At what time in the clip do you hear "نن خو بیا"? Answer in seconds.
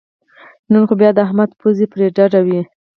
0.71-1.09